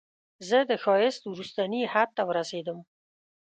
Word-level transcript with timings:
زه 0.47 0.57
د 0.69 0.71
ښایست 0.83 1.21
وروستني 1.25 1.81
حد 1.93 2.09
ته 2.17 2.23
ورسیدم 2.29 2.79